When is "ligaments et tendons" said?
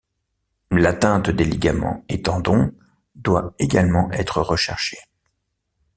1.45-2.73